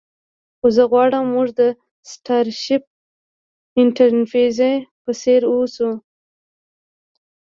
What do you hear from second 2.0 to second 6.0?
سټارشیپ انټرپریز په څیر اوسو